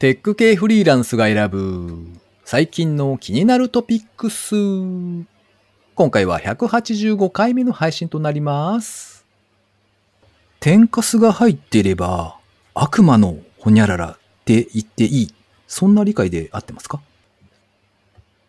[0.00, 2.04] テック系フリーランスが選ぶ
[2.44, 4.56] 最近の気になるトピックス。
[5.94, 9.24] 今回は185回目の配信となります。
[10.58, 12.36] 天かすが入っていれば
[12.74, 15.34] 悪魔のほにゃららって言っていい。
[15.68, 17.00] そんな理解で合ってますか？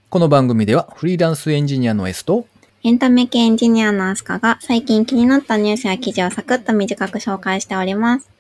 [0.10, 2.48] この番組ではフリーランスエンジニアの S と
[2.82, 8.32] エンタメ系エンジニアのアスカが最近気になったニュースや記事をサクッと短く紹介しております。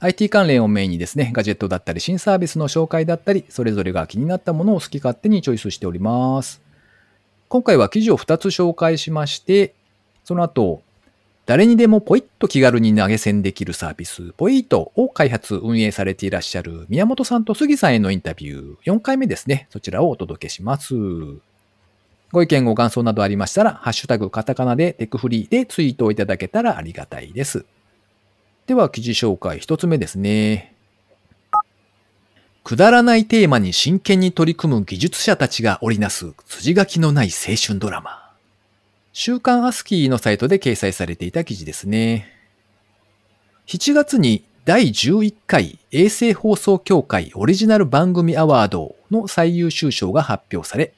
[0.00, 6.60] IT 関連をメインにですね、ガジェットだったり新サービスの紹介だったり、それぞれが気になったものを好き勝手にチョイスしております。
[7.48, 9.74] 今回は記事を2つ紹介しまして、
[10.22, 10.82] その後、
[11.46, 19.66] 誰にでもポイッと気軽に投げ銭できるサービス、ポイートを開発、運営されていらっしゃる宮本さんと杉さんへのインタビュー、4回目ですね。
[19.70, 20.94] そちらをお届けします。
[22.30, 27.64] ご意見ご感想などありましたら、ハッシュタグカタカナでテクフリーでツイートをいただけたらありがたいです。
[28.68, 30.74] では記事紹介一つ目ですね。
[32.64, 38.30] くだらないテーマに真剣に取り組む技術者たちが織りなす筋書きのない青春ドラマ。
[39.14, 42.30] 週刊アスキーのサイトで掲載されていた記事ですね。
[43.68, 50.92] 7月に第11回衛星放送協会オリジナル番組アワードの最優秀賞が発表され、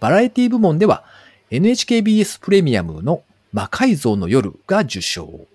[0.00, 1.04] バラエティ部門では
[1.50, 3.22] NHKBS プレミアムの
[3.54, 5.46] 魔改造の夜が受賞。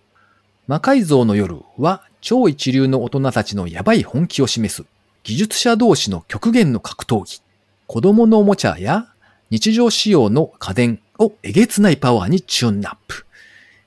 [0.72, 4.86] 魔改造の夜は超一流の大人たちのヤバい本気を示す
[5.23, 7.41] 技術者同士の極限の格闘技。
[7.88, 9.08] 子供のおもちゃや
[9.49, 13.25] 日常仕様の家電をえげつないパワーにチューンナップ。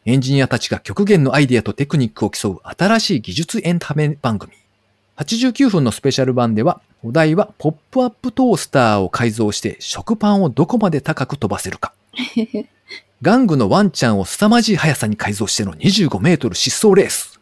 [0.05, 4.52] エンジニアたちが極限のアイデアとテクニックを競う新しい技術エンタメ番組。
[5.16, 11.94] 89分のスペシャル版では、お題はポップアップトースターを改造して食パンをどこまで高く飛ばせるか。
[13.25, 17.41] 玩具のワンちゃんを凄まじい速さに改造しての25メートル疾走レース。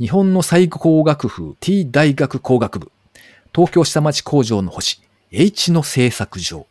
[0.00, 2.90] 日本の最高学府 T 大学工学部。
[3.54, 6.66] 東京下町工場の星 H の製作所。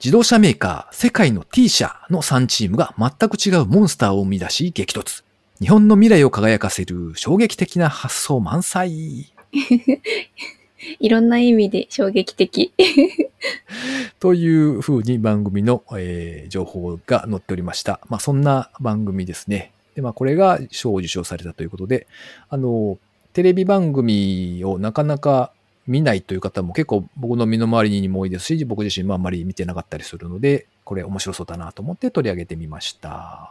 [0.00, 5.24] 自動車メーカー世界の T 社の3チームが全く違うモンスターを生み出し激突。
[5.58, 9.32] 日本の未来を輝かせる衝撃的な発想満載。
[11.00, 12.72] いろんな意味で衝撃的。
[14.20, 18.00] という風に番組の、えー情報が載っておりました。
[18.08, 19.72] まあそんな番組ですね。
[19.94, 22.06] で、まあこれが賞を受賞されたということで、
[22.48, 22.98] あの、
[23.32, 25.52] テレビ番組をなかなか
[25.86, 33.50] 見ないという方も結構僕の身の回りにも多いですし、僕自身もあんまり見てなかったりするので、これ面白そうだなと思って取り上げてみました。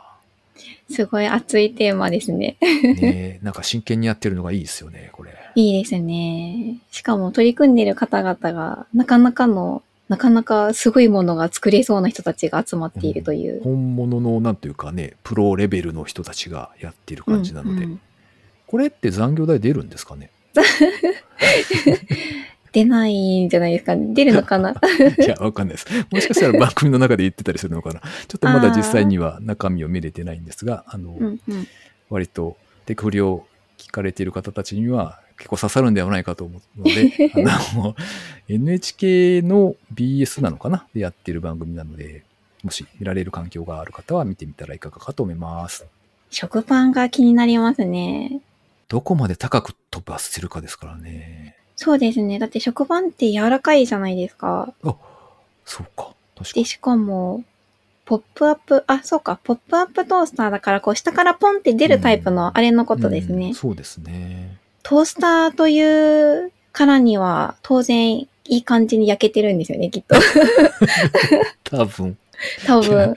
[0.89, 2.57] すごい熱いテーマですね。
[2.61, 5.31] ねえなんか真剣にやってるのがいいですよね、これ。
[5.55, 6.77] いいですね。
[6.91, 13.61] しかも取り組んでる方々が、なかなかの、なかなかすごいものが作れそうな人たちが集まっているという。
[13.63, 17.99] 本物のなんというかね、プロレベルの人たちがやっている感じなので、うんうん
[18.73, 20.31] これって残業代出るんですかね？
[22.73, 24.15] 出ないんじゃないですかね。
[24.15, 24.71] 出るのかな？
[25.23, 25.85] いや、わかんないです。
[26.09, 27.99] もしかしたら番組の中で言ってたりするのかな。
[27.99, 31.67] ちょっとまだ実際には中身を見れてないんですが、あの、うんうん。
[32.09, 33.45] 割とテクフリを
[33.77, 37.95] 聞かれている方たちには結構刺さるんではないかと思うので、 あの、
[38.47, 40.85] NHK の BS なのかな？
[40.93, 42.23] でやっている番組なので、
[42.63, 45.85] もし見られる環境がある方は見てみたらいかがかと思います。
[46.29, 48.41] 食パンが気になりますね。
[48.87, 51.55] どこまで高く飛ばせるかですからね。
[51.75, 52.39] そうですね。
[52.39, 54.73] だって食パンって柔らかいじゃないですか。
[54.83, 54.95] あ、
[55.65, 56.13] そうか。
[56.35, 56.65] 確かで、に。
[56.65, 57.43] しかも、
[58.05, 63.47] ポップアップ、あ、そうか、ポップアップトースターだから、こう、下からポンって出るタイプのあれのことですね。
[63.47, 64.57] うんそうですね。
[64.83, 65.81] トースターとい
[66.45, 70.15] うからには、当然、いい感じに焼けてるんですよね、きっと。
[71.63, 72.17] 多分。
[72.67, 73.15] 多分。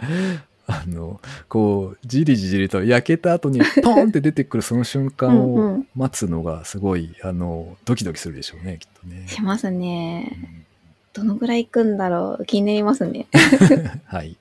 [0.68, 9.26] あの、こう、じりじりと焼けた後にポンって出てくるその瞬間うんうをん待つのがすごい、あの、ドキドキするでしょうね、きっとね。
[9.28, 10.20] しますうね。
[10.22, 10.64] ん
[11.12, 13.26] どのぐらい行くんだろう気になりますね。
[14.06, 14.36] はい。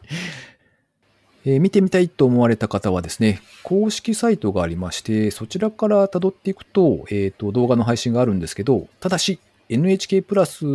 [1.46, 9.40] えー見てみたいと思われた方はですね、公式サイトがありまして、そちらから辿っていくと、えっ、と、動画の配信があるんですけど、ただし、
[9.70, 10.66] NHK プラス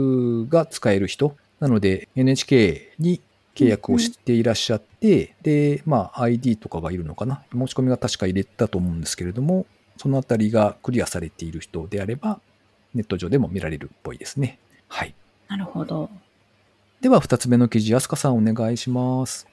[0.46, 3.20] が使える人、なので、NHK に
[3.54, 7.42] 契約をしていらっしゃって、で、まあ、ID とかがいるのかな。
[7.52, 9.66] 申し込みが確か入れたと思うんですけれども、
[9.96, 12.40] そのあたりがクリアされている人であれば、
[12.94, 14.58] ネット上でも見られるっぽいですね。
[14.88, 15.14] はい。
[15.48, 16.08] なるほど。
[17.00, 19.46] では、二つ目の記事、安香さんお願いします。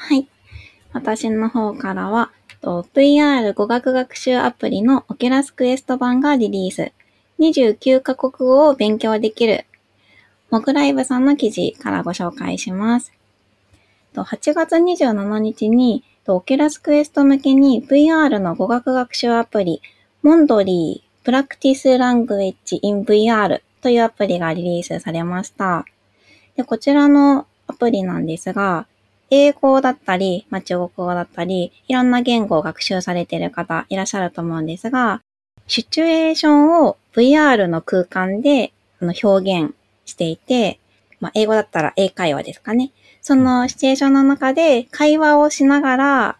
[0.00, 0.28] はい。
[0.92, 2.30] 私の方からは、
[2.62, 6.92] VR 語学学習アプリの Oculus Quest 版がリリース。
[7.40, 9.66] 29カ国語を勉強できる。
[10.50, 13.12] モグライブさんの記事からご紹介します。
[14.14, 19.82] 8月27日に、と Oculus Quest 向けに VR の語学学習アプリ、
[20.22, 25.84] モンドリー Practice Language in VR というアプリがリリースされました。
[26.56, 28.86] で、こちらのアプリなんですが、
[29.30, 35.22] 英語だったり、まあ、中国語だったり、いろんな言語を学習されている方いらっしゃると思うんですが、
[35.66, 39.74] シチュエーションを VR の空間で表現
[40.06, 40.80] していて、
[41.20, 42.92] まあ、英語だったら英会話ですかね。
[43.20, 46.38] そのシチュエーションの中で会話をしながら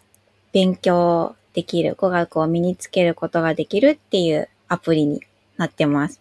[0.52, 5.20] 勉強できる、語学を身につけることができるっていうアプリに
[5.56, 6.20] なってます。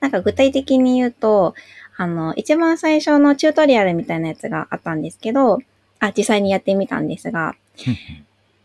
[0.00, 1.54] なんか具体的に言うと、
[1.96, 5.58] あの、一番最初のチュートリアルみたいなやつがあったんですけど、
[6.00, 7.54] あ、実際にやってみたんですが、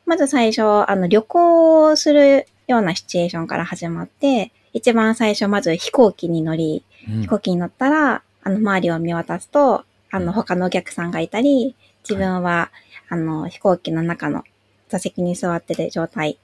[0.06, 7.22] まず最初、あの、旅行をするようなシチュエーションから始まって、一番最初、まず飛行機に乗り、うん。
[7.22, 11.76] 飛行機に乗ったら、あの、周りを見渡すと、あの、他のお客さんがいたり、
[12.08, 12.72] 自分は、
[13.10, 14.44] あの、飛行機の中の
[14.90, 16.38] 座席に座ってる状態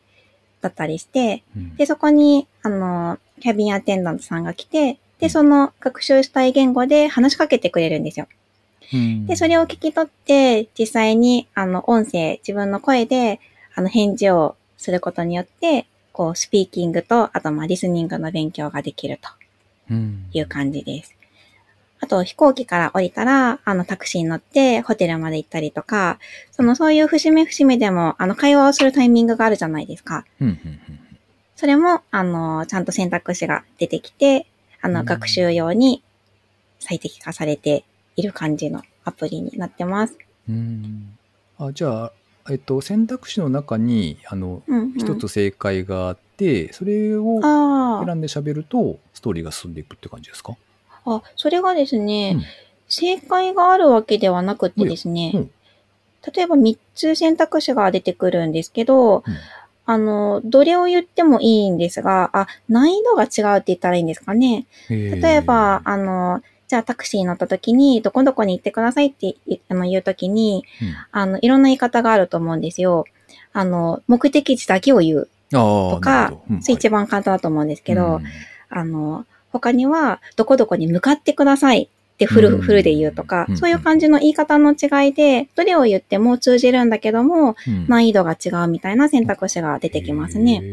[0.61, 1.75] だったりして、うん。
[1.75, 8.27] で、そこに、あの、キャビンアテンダントさんが来て、で、その学習したい言語で話しかけてくれるんですよ。
[8.93, 13.39] うんで、それを聞き取って、実際に、あの、音声、自分の声で、
[13.75, 19.29] あの、返事をすることによって、こう、スピーキングと、あと、まあ、リスニングの勉強ができると
[19.89, 21.15] うんいう感じです。
[22.01, 26.17] あと、飛行機から降りたら、あの、タクシーに乗って、ホテルまで行ったりとか、
[26.51, 30.25] その、そういう節目節目でも、あの、会話をするタイミングがあるじゃないですか。
[31.55, 34.47] それも、あの、ちゃんと選択肢が出てきて、
[34.81, 36.01] あの、うん学習用に
[36.79, 37.85] 最適化されて
[38.15, 40.17] いる感じのアプリになってます。
[40.49, 41.17] うん。
[41.57, 42.11] あじゃあ、
[42.49, 44.93] えっと、選択肢の中にあのうん、うん。
[44.97, 50.55] 一つ正解があって、それをあ選んで喋るとストーリーが進んでいくって感じですか？
[51.05, 52.43] あ、あ、それがですね、うん。
[52.87, 55.51] 正解があるわけではなくてですね、うん。
[56.35, 59.23] 例えば3つ選択肢が出てくるんですけど、うん。
[59.85, 64.65] あの、どれを言ってもいいんですが、あ、難易度が違うって言ったらいいんですかね。
[64.89, 66.41] 例例えば、あの、
[66.71, 70.63] じゃあタクシーに乗った時に、どこどこに行ってくださいって言あの言う時に、
[71.11, 73.03] あの、いろんな言い方があると思うんですよ。
[73.51, 75.29] あの、目的地だけを言う。
[75.49, 76.31] ととか、
[76.61, 78.21] それ一番簡単だと思うんですけど、
[78.69, 82.61] あの、他には、どこどこに向かってくださいってフル、うん。
[82.61, 83.57] フルで言うとか、うん。
[83.57, 87.57] そういう感じの言い方の違いで、どれを言っても通じるんだけども、
[87.89, 90.63] 難易度が違うみたいな選択肢が出てきますね。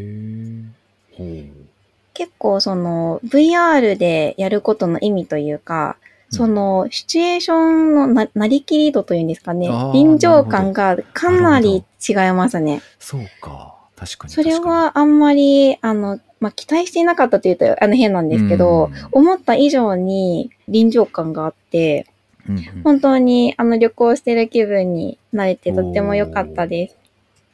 [2.18, 2.24] ね。
[2.26, 5.96] 結構その VR でやることの意味というか、
[6.30, 12.82] そのシチュエーションのななりきり度というんですかね臨場感がかなり違いますね。
[12.98, 13.76] そうか。
[13.96, 14.32] 確かに。
[14.32, 22.06] それはあんまり、あの、まあ、期待していなかったというと、あの変なんですけど、思った以上に臨場感があって、
[22.48, 26.96] に、うんうん本当にあの旅行してる気分になれてとっても良かったです。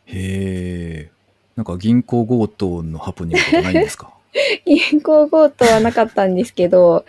[0.07, 1.11] へえ。
[1.57, 4.14] なんか銀行強盗のハプニングとかないんですか？
[4.67, 7.05] 銀行強盗はなかったんですけど、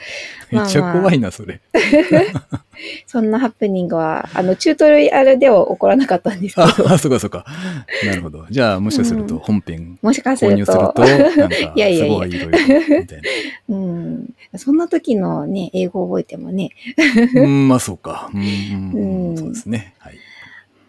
[0.51, 1.59] めっちゃ怖いな、それ。
[3.07, 7.45] そんなハプニングは、あの、チュートリアルでは起こらなかったんですけあど、あ、そうかそうか。
[8.05, 8.45] なるほど。
[8.49, 12.59] じゃあ、もしかすると本編もしかする購入すると、と、なんか、 いやいやいやすごいいろいろ、
[12.99, 13.23] みたいな。
[13.69, 16.71] うん、そんな時のね、英語を覚えてもね。
[17.35, 18.29] うん、まあそうか。
[18.33, 18.43] うん、う
[18.97, 19.93] んうんそうですね。
[19.99, 20.15] はい。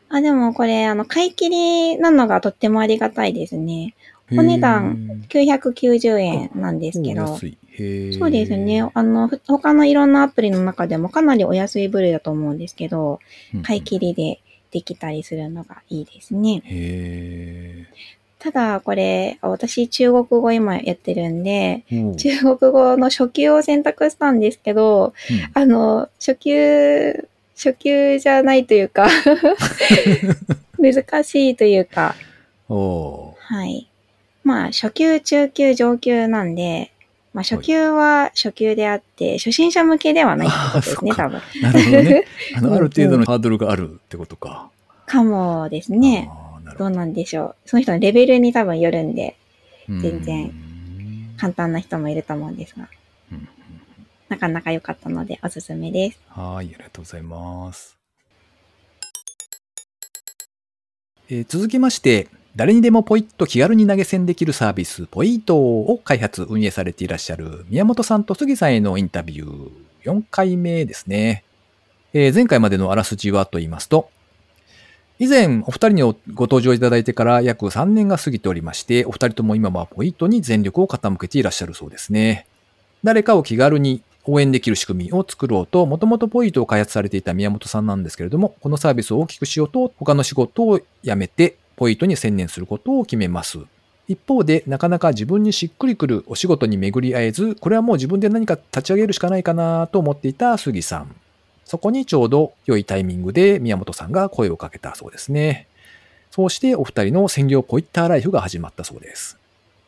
[0.09, 3.95] あ、でもこれ、あの、買い切りなのがとってもありがたいですね。
[4.33, 7.39] お値段990円なんですけど。
[8.19, 8.89] そうですね。
[8.95, 13.21] あの、ふ他のいろんなアプリの中でもかなりお安い部類だと思うんですけど、
[13.55, 13.63] うん。
[13.63, 14.41] 買い切りで
[14.71, 16.63] できたりするのがいいですね。
[16.65, 17.87] へ
[18.39, 21.85] ただ、これ、私中国語今やってるんで、
[22.17, 29.09] 中国語の初級を選択したんですけど、うんあの、初級、初級じゃないというか、
[30.79, 32.15] 難しいというか、
[33.39, 33.89] はい。
[34.47, 36.93] まあ、初級、中級、上級なんで、
[37.35, 41.41] まあ、初級は初級であって、初心者向けではないってことですね、多分。
[41.61, 42.25] なるほどね。
[42.55, 44.71] あの、うんある程度のハードルがあるってことか。
[45.05, 46.29] かもですね。
[46.31, 47.69] あーなるほどうなんでしょう。
[47.69, 49.37] その人のレベルに多分よるんで、
[49.89, 49.99] ど。
[49.99, 52.89] 全然うん簡単な人もいると思うんですが、
[54.29, 56.21] なかなか良かったのでおすすめです。
[56.29, 57.97] はい、ありがとうございます。
[61.29, 69.71] えー続きまして、誰にでもポイッと気軽に投げ銭できるサービス、ポイートを開発、運営されていらっしゃる宮本さんと杉さんへのインタビュー、
[70.05, 71.45] 4回目ですね。
[72.15, 74.09] えー前回までのあらすじはと言いますと、
[75.19, 82.47] 以前お二人にご登場いただいてから約3年が過ぎておりまして、お二人とも今はポイントに全力を傾けていらっしゃるそうですね。
[83.05, 93.59] 誰かを気軽に応援できる仕組みを作ろうと、もともとポイントを開発されていた宮本さんなんですけれども、このサービスを大きくしようと、他の仕事を辞めて、ポイントに専念することを決めます。
[94.09, 101.15] 一方で、なかなか自分にしっくりくるお仕事に巡り合えず、これはもう自分で何か立ち上げるしかないかなと思っていた杉さん。
[101.65, 105.67] そこにちょうど良いタイミングで宮本さんが声をかけたそうですね。
[106.31, 109.37] そうしてお二人の専業ポイッターライフが始まったそうです。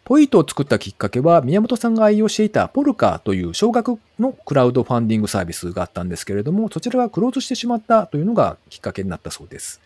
[0.05, 9.83] ポイートを作ったきっかけは、宮本さんが愛用していたポルカという少額のクラウドファンディングサービスがあったんですけれども、そちらがクローズしてしまったというのがきっかけになったそうです。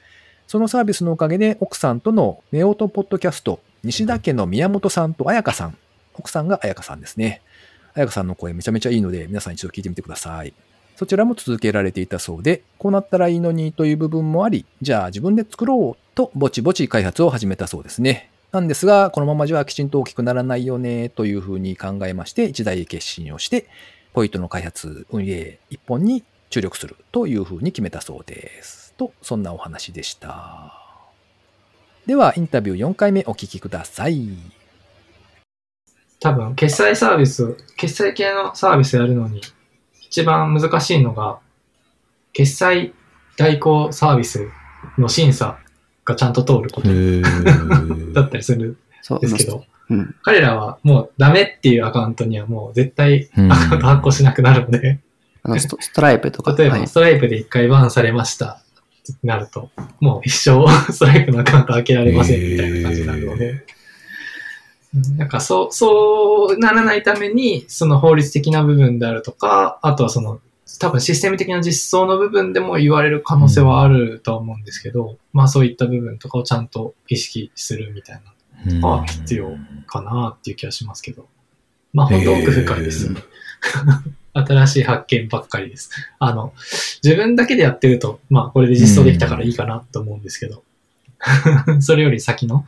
[0.53, 5.79] そのサービスのおかげで、奥さんとのネオトポッドキャスト、西田家の宮本さんと彩香さん、
[6.13, 7.41] 奥さんが彩香さんですね。
[7.95, 10.53] 彩香さんの声めちゃめちゃいいので、皆さん一度聞いてみてください。
[10.97, 18.31] そちらも続けられていたそうで、こうなったらいいのにという部分もあり、じゃあ自分で作ろうとぼちぼち開発を始めたそうですね。
[18.53, 23.69] なんですが、このままじゃきちんと大きくならないよねというふうに考えまして、一大決心をして、
[24.13, 28.93] ポイントの開発、運営一本に注力するというふうに決めたそうです。
[28.99, 30.79] と、そんなお話でした。
[32.07, 34.29] では、インタビュー4回目お聞きください。
[36.21, 39.41] 多分、決済サービス、決済系のサービスやるのに、
[40.03, 41.39] 一番難しいのが、
[42.35, 42.93] 決済
[43.39, 44.47] 代行サービス
[44.99, 45.59] の審査
[46.05, 46.89] がちゃんと通ること
[48.13, 50.15] だったりするんそうですけど、うん。
[50.23, 55.01] 彼らはもうダメっていうアカウントにはもう絶対うんアカウント発行しなくなるので、
[55.45, 56.55] あのストストライプとか。
[56.57, 58.63] 例えばはいストライプで一回バンされました
[59.13, 59.71] ってなると、
[60.01, 63.63] もう一生ストライプのアカウント開けられませんみたいな感じになるので、うん
[65.17, 70.41] なんかそう、そうならないために、その法律的な部分であるとか、あとはその、
[70.79, 78.23] 多分システム的な実装の部分でも言われる可能性はあるとは思うんですけど、まあそういった部分とかをちゃんと意識するみたい
[78.67, 79.57] なのは必要
[79.87, 81.27] かなっていう気がしますけど。
[81.95, 83.23] まあ本当奥深いですよね。
[84.35, 85.91] 新しい発見ばっかりです。
[86.19, 86.53] あの、
[87.03, 90.63] 自分だけでやってると、まあこれで実装できたからいいかなと思うんですけど、
[91.81, 92.65] それより先の、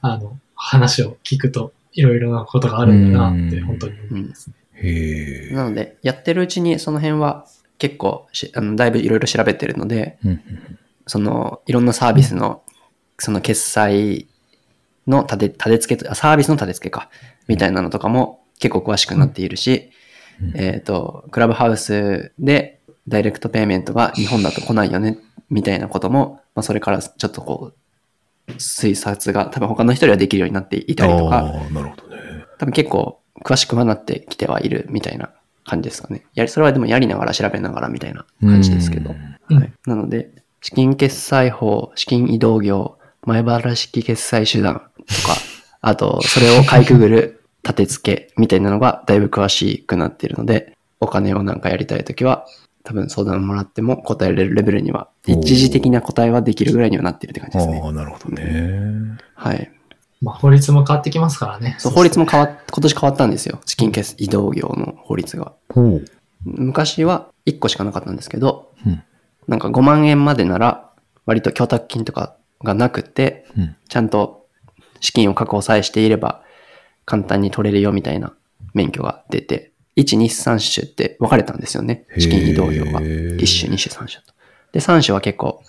[0.00, 4.54] あの、話を聞くと、いろいろなことがあるんだなって本当に思いますね。
[4.74, 5.54] へえ。
[5.54, 7.46] なので、やってるうちにその辺は
[7.78, 10.40] 結構しあのだいぶいろいろ調べてるので、うん
[11.06, 12.62] そのいろんなサービスの、
[13.18, 14.26] その決済
[15.06, 17.10] の立て立て付けと、あサービスの立て付けか、
[17.46, 19.93] みたいなのとかも結構詳しくなっているし、うん
[20.54, 25.18] えっ、と、クラブハウスでダイレクトペイメントが日本だと来ないよね、
[25.50, 27.72] みたいなことも、まあ、それからちょっとこ
[28.48, 32.44] う、推察が多分他の人よりはできるようになっていたりとか、なるほどね。
[32.58, 35.30] 多分結構詳しくはなってきてはいるみたいな
[35.64, 36.24] 感じですかね。
[36.34, 39.10] やり、それはでもやりながら調べながらみたいな感じですけど。
[39.10, 39.72] うんはい。
[39.86, 40.30] なので、
[40.62, 44.80] 資金決済法、資金移動業、前払式決済手段と
[45.26, 45.36] か、
[45.80, 47.33] あと、それをかいくぐる
[47.64, 52.46] 立て付けみたいなのがだいぶ詳しくなっているので、お金をなんかやりたいときは、
[52.84, 57.80] 多分相談もらっても答えられるレベルには、一時的な答えはできるぐらいにはなっているって感じですね。
[57.82, 59.18] ああ、なるほどね。
[59.34, 59.70] はい。
[60.20, 61.76] まあ法律も変わってきますからね。
[61.78, 63.60] そう、法律も変わっ、今年変わったんですよ。
[63.64, 65.52] 資金決移動業の法律が。
[66.44, 69.02] 昔は1個しかなかったんですけど、うん
[69.46, 70.90] なんか5万円までなら、
[71.26, 73.76] 割と供託金とかがなくて、うん。
[73.88, 74.46] ちゃんと
[75.00, 76.42] 資金を確保さえしていれば、
[77.04, 78.34] 簡単に取れるよみたいな
[78.72, 82.06] 免許が出て、1、2、3種って分かれたんですよね。
[82.18, 83.00] 資金移動業が。
[83.00, 84.32] へー1種、2種、3種と。
[84.72, 85.62] で、3種は結構、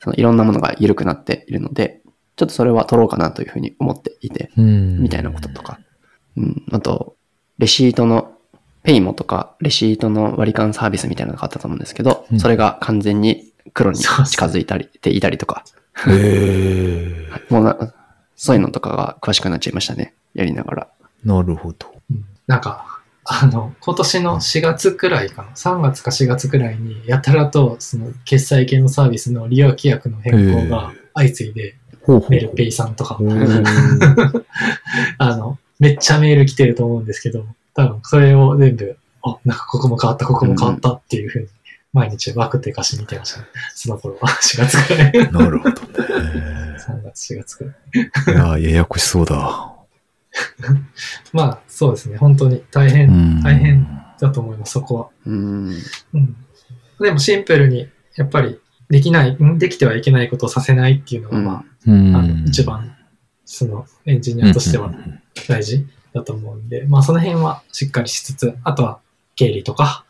[0.00, 2.02] そのいろんなものが緩くなっているので、
[2.36, 5.80] ちょっとそれは取ろうかなというふうに思っていて、うんみたいなこととか。
[6.36, 6.62] うん。
[6.70, 7.16] あと、
[7.58, 8.32] レシートの、
[8.82, 15.64] ペイモとか、レシートの割り勘サービスみたいなのがあったと思うんですけど、うんそれが完全に黒に近づいたり、ていたりとか、
[16.06, 17.52] へえ。
[17.52, 17.94] もうな、
[18.36, 20.14] そういうのとかが詳しくなっちゃいましたね。
[20.36, 20.88] やりながら。
[21.24, 21.92] なるほど。
[22.10, 33.18] うんなんか、あの、今年の4月くらいかな、3月か4月くらいに、やたらと、その、決済系のサービスの利用規約の変更が相次いで、ほうほメルペイさんとか。
[35.18, 41.48] あの、めっちゃメール来てると思うんですけど、多分それを全部、あ、なんかここも変わった、ここも変わったっていうふうに、
[41.92, 43.46] 毎日バクってかし見てましたね。
[43.74, 45.32] その頃は、 4月くらい。
[45.32, 45.88] なるほどね。
[46.78, 47.74] 3月、4月くらい。
[48.36, 49.75] いやー、ややこしそうだ。
[51.32, 52.16] まあ、そうですね。
[52.16, 53.86] 本当に大う変ん大変
[54.20, 55.08] だと思います、そこは。
[55.26, 55.74] うん。
[56.14, 56.36] うん。
[57.00, 59.58] でもシンプルに、やっぱり、できない、ん？
[59.58, 62.94] できてはいけないことをさせないっていうのが、まうんあ、あの一番、
[63.44, 69.00] その、エンジニアとしてはうん大事だと思うんで、まあ、その辺はしっかりしつつ、あとは、
[69.34, 70.04] 経理とか、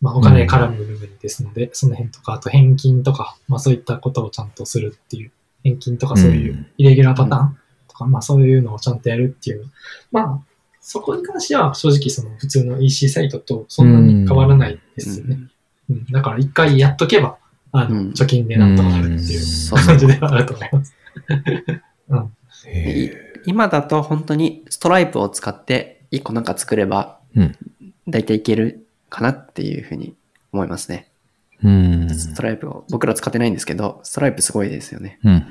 [0.00, 5.30] まあ、お金絡む部分ですので、その辺とか、あと返金とか、まあ、そういったことをちゃんとするっていう、
[5.62, 7.56] 返金とかそういううんイレギュラーパターンと
[8.02, 9.66] か、まあ、そういうのをちゃんとやるっていう、
[10.10, 10.40] まあ、
[10.80, 15.38] そこに関しては正直その普通の EC サイトとそんなに変わらないですよね。
[15.90, 17.38] うん、だから一回やっとけば、
[17.72, 20.94] あの、うん貯金でなんとかなるっていうそう感じではあると思います。
[22.08, 22.36] うん。
[22.66, 27.56] へ今だと本当にストライプを使って一個なんか作れば、うん
[28.08, 30.16] 大体いけるかなっていうふうに
[30.52, 31.08] 思いますね。
[31.62, 32.10] うん。
[32.10, 35.20] ストライプを、僕ら使ってないんですけど、ストライプすごいですよね。
[35.22, 35.46] うん。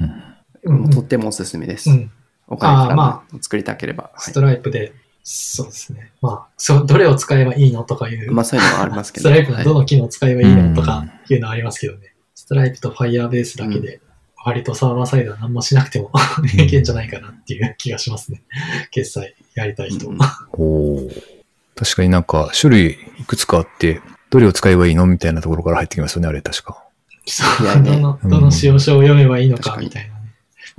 [0.63, 1.89] うんとってもおすすめです。
[1.89, 2.11] うん。
[2.51, 4.03] お金からあーまも作りたければ。
[4.03, 4.93] はいストライプで、
[5.23, 6.11] そうですね。
[6.21, 9.21] まあ、そう、どれを使えばいいのとかいう、まあそういうのはありますけど。
[9.21, 12.13] ストライプのどはいの機能を使えばいいのとかいうのはありますけどね。
[12.35, 14.01] ストライプと Firebase だけで、
[14.43, 16.11] 割とサーバーサイドは何もしなくても
[16.57, 18.41] いけんじゃないかなっていう気がしますね。
[18.89, 20.47] 決済やりたい人うんは。
[20.53, 21.41] おー
[21.75, 26.83] 確かになんか種類いくつかあって、どれを使えばいいのみたいなところから入ってきますよね、あれ確か。
[27.25, 30.10] そうねどの、どの使用書を読めばいいのかみたいなね。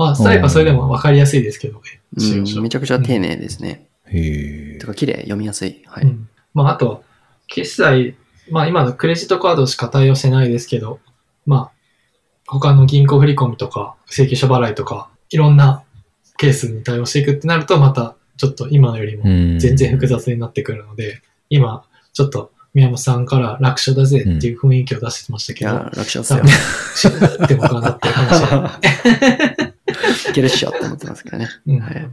[0.04, 2.00] まあ、ストライプはそれでも分かりやすいですけどね。
[2.16, 3.86] うん、めちゃくちゃ丁寧ですね。
[4.06, 4.86] へえて。
[4.86, 5.82] か綺麗、読みやすい。
[5.86, 6.04] はい。
[6.04, 7.02] うんまあ、あと、
[7.46, 8.14] 決済、
[8.50, 11.00] まあ、今のクレジットカードしか対応してないですけど、
[11.46, 11.72] まあ、
[12.46, 15.84] 他の銀行振込とか、請求書払いとか、いろんな
[16.36, 26.50] ケースに対応していくってなると、また、ちょっと今のよりもうん全然複雑になってくるので、今、ちょっと宮本さんから楽勝だぜっていう雰囲気を出してましたけど、いや、楽勝っす多よ分。、
[27.38, 28.80] 知ってもかなって話は。
[29.92, 31.48] いけるっしょって思ってますけどね。
[31.66, 32.08] うんはい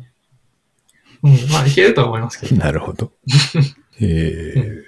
[1.22, 2.56] うん、まあ、いけるとは思いますけど。
[2.56, 3.12] なるほど。
[4.00, 4.84] へえ。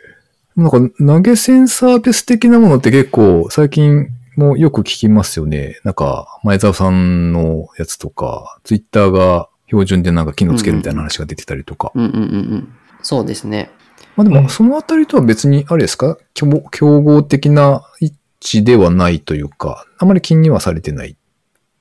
[0.55, 4.07] なんか投げ銭サービス的なものって結構最近
[4.37, 5.79] もよく聞きますよね。
[5.83, 11.91] なんか前澤さんのやつとか、ツイッターが標準でなんか機能つけるみたいな話が出てたりとか。
[11.95, 12.23] うんうんうんう
[12.55, 12.73] ん。
[13.01, 13.71] そうですね。
[14.15, 16.17] まあでうんもそのあたりとは別にあれですか？
[16.33, 21.17] 競競合的な一致ではないというか、あまり気にはされてない。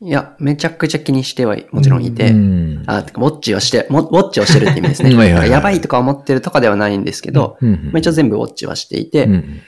[0.03, 2.85] いや、めちゃくちゃ気にしてはいもちろんいて、うん。
[2.87, 5.13] あ、てか、ウォッチをして、もウォッチをしてるって意味ですね。
[5.15, 9.61] はいはいはいやばいとか思ってるとかではないんですけど、うんまあ、一応全部ウォッチはしていて、うん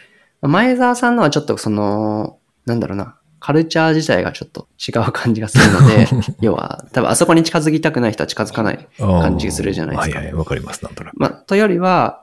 [0.49, 6.09] 前澤さんのはちょっとその、なんだろうな、カルチャー自体がちょっと違う感じがするので、
[6.43, 8.89] 要は、多分あそこに近づきたくない人は近づかない。
[8.99, 11.15] 感じがするじゃないですかはいはい、わかります、なんとなく。
[11.15, 12.23] まあ、とよりは、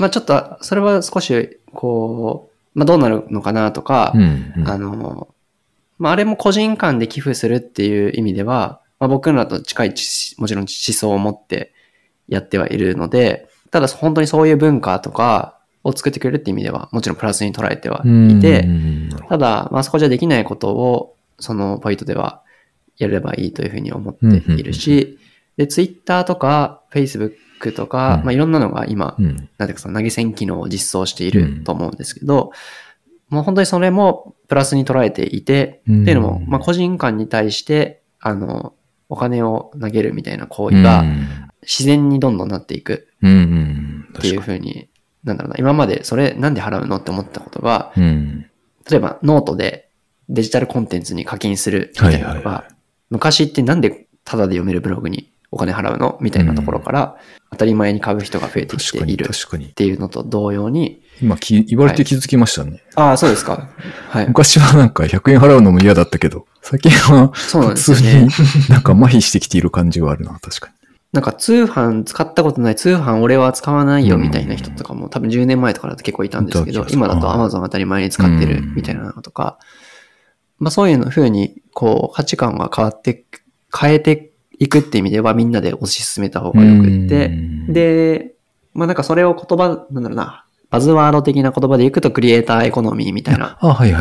[0.00, 5.28] まあちょっと、それは少し、こう、まあどうなるのかなとか、うんうんあの、
[5.98, 11.72] まあ、あれも個人間で寄付するっていう意味では、まあ、僕らと近い知もちろん思想を持って
[12.28, 18.68] やってはいるので、ただ本当にそういう文化とかを作ってくれるって意味では、もちろんプラスに捉えてはいて、
[19.28, 22.42] ただ、まあそこじゃできないことを、そのポイントでは
[22.96, 25.18] やればいいというふうに思っているし、
[25.56, 28.24] で、ツイッターとか、フェイスブックとか、うん。
[28.24, 29.36] まあいろんなのが今、どうん。
[29.36, 32.52] なんていうかその投げ銭機能を実装していると思うんですけど、
[33.28, 38.74] もう本当にそれもプラスに捉えていて、うんっていうのも、まあ個人間に対して、あの、
[39.08, 41.04] お金を投げるみたいな行為が
[41.62, 43.08] 自然にどんどんなっていく。
[43.18, 44.88] っていうふうに、
[45.24, 48.46] なんだろうな、今までそれなんで払うのって思ったことが、うん。
[48.90, 49.88] 例えばノートで
[50.28, 52.64] デジタルコンテンツに課金するみたいなのが、はいはいは
[53.10, 56.18] 昔ってなんでタダで読めるブログにお金払うの？
[56.20, 57.16] みたいなところから、
[57.50, 59.74] 当たり前に買う人が増えてきているっ。
[59.74, 62.82] ていうのと同様に、今き、言われて気づきましたね。
[62.96, 63.68] ああ、そうですか。
[64.08, 64.26] はい。
[64.28, 68.28] 昔はなんか100円払うのも嫌だったけど、最近はそうなん普通に。
[68.68, 70.74] なんか麻痺してきている感じがあるな、確かに。
[71.12, 79.58] なんか通販使ったことない、通販俺は使わないよみたいな人とかも多分10年前とかだと結構いたんですけど今だと Amazon 当たり前に使ってるみたいなのとか、
[80.58, 83.24] まあそういうの風にこう価値観が変わって、
[83.72, 88.34] 変えていくって意味ではみんなで推し進めた方がよくって、うん、で、
[88.72, 93.58] まあなんかそれを言葉、なんだろうな、バズワード的な言葉でいくとクリエイターエコノミーみたいな。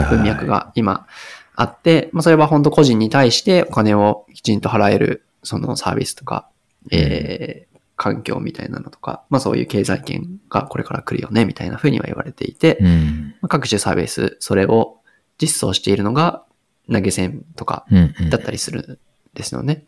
[0.09, 1.07] 文脈が今
[1.55, 6.49] あって、まあそれは本当個人に対してお金をきちんと払えるそのサービスとか、
[6.91, 13.35] えー環境みたいなのとか、まあそういう経済圏がこれから来るよねみたいな風には言われていて、うん。
[13.39, 14.97] まあ各種サービス、それを
[15.39, 16.43] 実装しているのが
[16.91, 17.85] 投げ銭とか。
[18.29, 18.99] だったりするん
[19.35, 19.85] ですよね。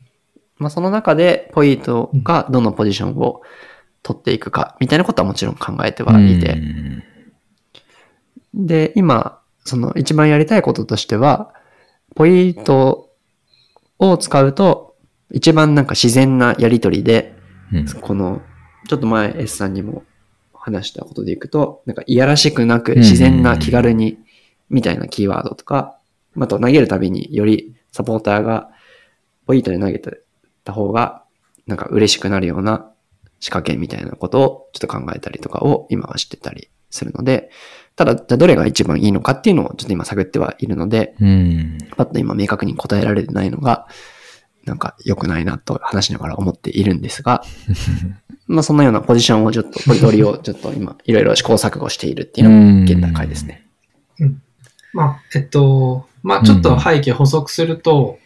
[0.58, 3.42] まあその中でポイントがどのポジションを
[4.04, 7.04] 取っていくかみたいなことはもちろん考えてはいて、うん。
[8.54, 11.54] で、今、その一番やりたいこととしては、
[12.16, 13.10] ポイント
[14.00, 14.96] を使うと、
[15.32, 17.36] 一番なんか自然なやりとりで、
[17.74, 17.86] うん。
[17.86, 18.42] この、
[18.88, 20.04] ちょっと前 S さんにも
[20.54, 24.20] 話したことでいくと、なんかいやらしくなく自然な気軽に、
[24.70, 25.98] みたいなキーワードとか、
[26.40, 28.70] あと投げるたびによりサポーターが
[29.46, 30.00] ポイントで投げ
[30.66, 31.24] た方が、
[31.68, 32.92] なんか嬉しくなるような
[33.40, 37.50] 仕掛けみたいなことをちょっと考えたりとかを今はしてたりするので、
[37.96, 41.78] ただ、じゃあどれが一番いいのかっていうのをちょっと今探ってはいるので、うん。
[41.96, 43.88] パッと今明確に答えられてないのが、
[44.66, 47.44] なんか良くないなと話しながら思っているんですが、
[48.48, 53.66] まあそんなようなポジションをちょっと、ポリトリをちょっと今、いろいろ試行錯誤しているっていうのが現段階ですね。
[54.96, 58.18] まあ、えっと、まあ、ちょっと背景補足すると、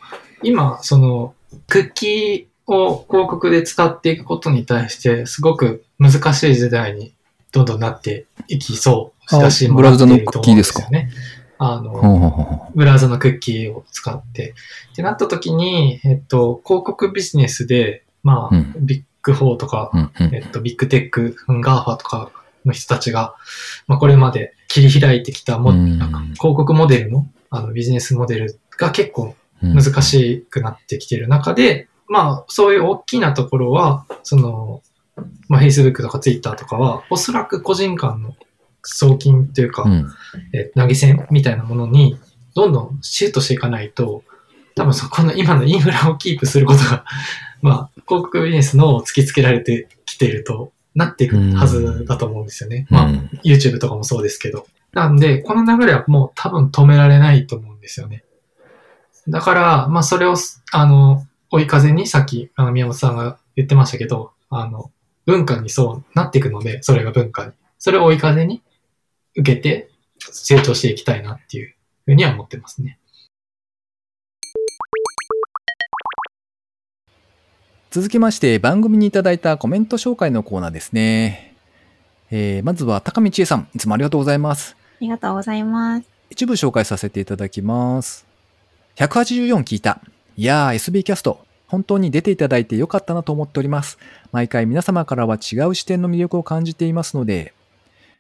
[0.44, 1.34] 今、その、
[1.70, 7.14] クッキーを広告で使っていくことに対して、すごく難しい時代に
[7.52, 10.84] どんどんなっていきそうだし、ブラウザのクッキーですか？
[10.84, 11.10] よね。
[11.58, 14.54] あの、ブラウザのクッキーを使って。
[14.94, 19.98] ってなった時に、えっと、広告ビジネスで、まあ、うんビッグ4とか、う。
[19.98, 22.32] うんうんえっと、ビッグテック、 GAFA とか
[22.66, 23.36] の人たちが、
[23.88, 34.82] まあ、これまで切り開いてきたも、うん広告モデルの、あの、ビジネスモデルが結構うん難しくなってきてる中で、まあ、そういう大きなところは、その、
[35.48, 38.36] まあ、Facebook とか Twitter とかは、おそらく個人間の
[38.84, 40.08] 送金というか、うん
[40.54, 42.18] えー投げ銭みたいなものに、
[42.56, 44.24] どんどんシュートしていかないと、
[44.76, 47.06] 多分そこの今のインフラをキープすることが、
[47.62, 52.88] まあ、広告ビジネスの突きつけられてきているとなっていくはずだと思うんですよね。
[52.90, 54.66] まあ、うん YouTube とかもそうですけど。
[54.94, 58.24] なんで、この流れはもう多分止められないと思うんですよね。
[59.30, 60.36] だから、まあそれを、
[60.72, 64.92] あの、追い風に、さっき、あの、宮本さんが言ってましたけど、あの、
[65.26, 67.52] 文化にそうなっていくので、それが文化に。
[67.78, 68.62] それを追い風に
[69.36, 69.90] 受けて
[70.20, 72.98] 成長していきたいなっていうふうには思ってますね。
[77.92, 81.56] 続きまして、番組にいただいたコメント紹介のコーナーですね。
[82.32, 84.76] えーまずは、高見千恵さん、いつもありがとうございます。
[84.80, 86.08] ありがとうございます。
[86.30, 88.29] 一部紹介させていただきます。
[89.00, 90.02] 184聞いた。
[90.36, 91.46] いやー、SB キャスト。
[91.68, 93.98] 本当に出ていただいてよかったなと思っております。
[94.34, 97.54] 毎回皆様からは違う視点の魅力を感じていますので。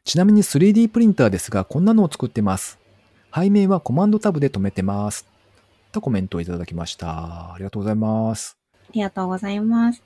[0.05, 2.79] ちなみに 3D プリンターですが、こんなのを作ってます。
[3.35, 5.27] 背面はコマンドタブで止めてます。
[5.91, 7.53] とコメントをいただきました。
[7.53, 8.55] ありがとうございます。
[8.87, 10.01] ありがとうございます。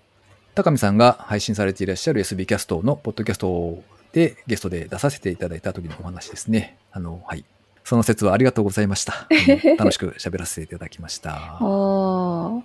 [0.56, 6.80] 高見さんが配信されていらっしゃる SB キャストのポッドキャストでゲストで出させていただいた時のお話ですね。
[6.92, 7.46] あの、はい。
[7.94, 9.28] その説はありがとうございました。
[9.78, 11.58] 楽しく喋らせていただきました。
[11.60, 12.64] あの、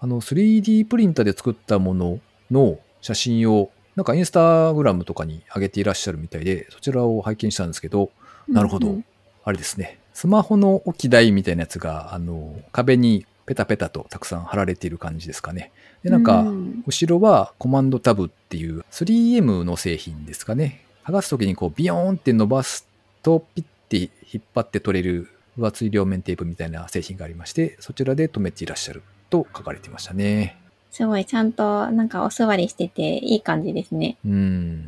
[0.00, 2.20] 3D プリンターで作ったもの
[2.52, 8.10] の写真を、なんかインスタグラムとかに上げていらっしゃるみたいで、そちらを拝見したんですけど、
[8.46, 8.86] なるほど。
[8.86, 9.04] うんうん
[9.42, 9.98] あれですね。
[10.12, 15.72] スマホの置き台みたいなやつが、あの、壁にペタペタとたくさん貼られている感じですかね。
[16.04, 20.84] で、なんか、うん後ろはコマンドタブっていう 3M の製品ですかね。
[21.04, 22.86] 剥がすときにこうビヨーンって伸ばす
[23.22, 30.56] とピッて引っ張って取れる分厚い両面テープみたいな製品がありまして、そちらで止めていらっしゃると書かれていましたね。
[30.90, 34.16] すごい、ちゃんとなんかお座りしてていい感じですね。
[34.24, 34.80] うん。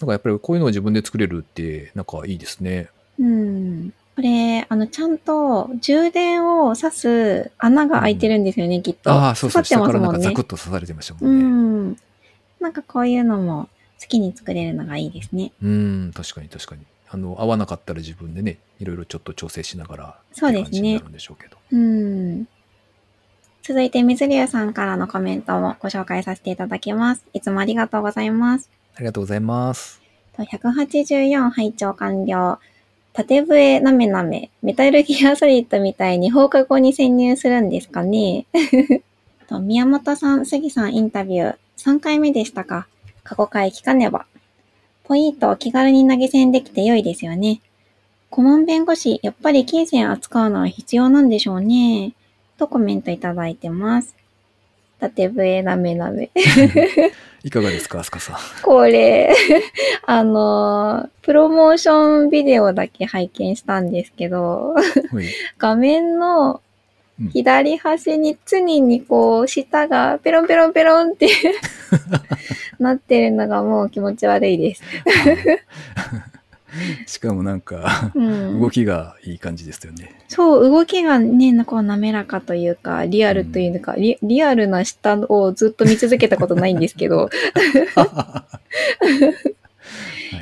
[0.00, 2.88] なんかやっぱりこういうのを自分で作れるってなんかいいですね。
[3.18, 3.92] うん。
[4.16, 9.10] これ、あの、ちゃんと充電を挿す穴が開いてるんですよね、きっと。
[9.10, 9.64] ああ、そうそう。
[9.64, 11.90] 下からなんかザクッと刺されてましたもうんね。
[11.92, 11.96] ん。
[12.60, 13.68] なんかこういうのも
[14.00, 15.52] 好きに作れるのがいいですね。
[15.62, 16.82] うん、確かに確かに。
[17.12, 21.56] あの、合わなかったら自分でね、いろいろちょっと調整しながら、そうですねなるんでしょうけど。
[21.72, 22.46] うん。
[23.62, 27.24] 続いて、水流さんからのコメントもご紹介させていただきます。
[27.32, 28.70] いつもありがとうございます。
[28.94, 30.00] ありがとうございます。
[30.36, 32.58] と184拝聴完了。
[33.12, 38.46] 縦笛なめなめ、メタルギアソリッドみたいに放課後に潜入するんですかね
[39.48, 42.86] と宮本さん、杉さんインタビュー、3回目でしたか。
[43.24, 44.26] 過去回聞かねば。
[45.10, 47.60] ポイントを気軽に投げ銭できて良いですよね。
[48.30, 52.12] 顧問弁護士、やっぱり金銭扱うのは必要なんでしょうね。
[52.58, 54.14] とコメントいただいてます。
[55.00, 56.30] 縦笛なめなめ。
[57.42, 58.36] いかがですか、アスカさん。
[58.62, 59.34] これ、
[60.06, 64.80] あの、プロモーションビデオだけ拝見したんですけど、は
[65.20, 65.24] い
[65.58, 66.60] 画面の
[67.32, 71.28] 左端に常にこう、舌がペロンペロンペロンって
[72.80, 74.82] なってるのがもう気持ち悪いです。
[77.06, 80.20] しかもなんか、うん、動きがいい感じですよね。
[80.28, 87.28] そう、動きがね、こう滑らかというか、リアルというか、リリアルな舌をずっと見続けたことないんですけど、
[87.96, 88.46] は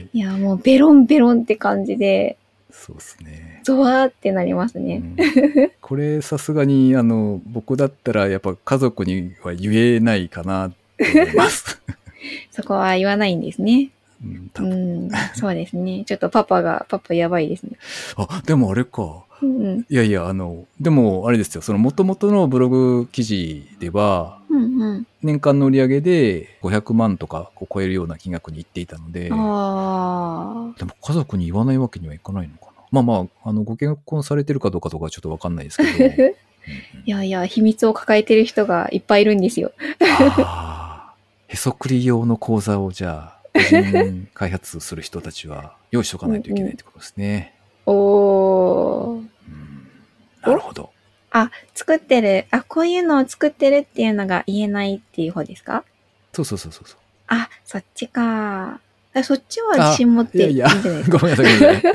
[0.00, 2.36] い、いや、もうベロンベロンって感じで、
[2.70, 3.47] そうですね。
[3.68, 5.02] ゾワーってなりますね。
[5.18, 11.80] うんこれさすがにあの僕だったらやっぱ家族には言えないかなって思います。
[12.50, 13.90] そこは言わないんですね。
[14.22, 16.04] うんそうですね。
[16.06, 17.72] ちょっとパパが、パパやばいですね。
[18.16, 19.24] あでもあれか。
[19.42, 19.86] うんうん。
[19.88, 25.06] いやいやあのでもあれですよその元々のブログ記事ではうんうん。
[25.22, 29.28] 年間の売り上げで500万とかを超えるような金額にいっていたので。
[29.32, 32.67] あでも家族に言わないわけにはいかないのかな。
[32.90, 35.90] まあまあ、あの、ご結婚されてるかどうかとかはちょっとわかんないですけど。
[36.04, 36.34] うんうんあ。
[37.06, 39.72] いやいや、秘密を抱えてる人がいっぱいいるんですよ。
[40.44, 41.14] ああ、
[41.48, 47.54] へそくり用の講座をじゃあ、個人開発する人たちは用意しとかないといけないってことですね。
[47.86, 49.16] おー。
[49.16, 49.28] うん
[50.42, 50.90] なるほど。
[51.30, 52.46] あ、作ってる。
[52.50, 55.84] あ、こういうのを作ってるっていうのが言えないっていう方ですか？
[56.32, 56.84] そうそうそうそう。
[57.26, 58.80] あ、そっちか。
[59.18, 61.18] あそっちは自信持っていいんじゃないですか？
[61.18, 61.92] ごめんなさい、ごめんなさい。